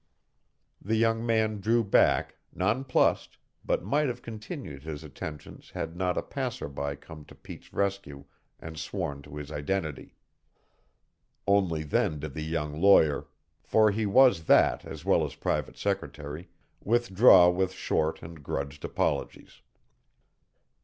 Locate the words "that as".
14.45-15.05